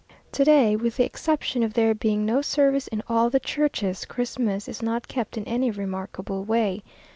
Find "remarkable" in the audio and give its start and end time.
5.69-6.43